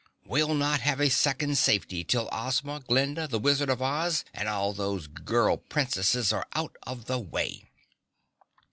[0.25, 4.73] "We'll not have a second's safety till Ozma, Glinda, the Wizard of Oz and all
[4.73, 7.69] those girl Princesses are out of the way."